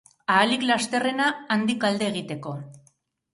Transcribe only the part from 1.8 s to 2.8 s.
alde egiteko